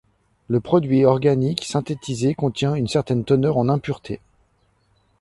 [0.47, 4.19] Le produit organique synthétisé contient une certaine teneur en impuretés.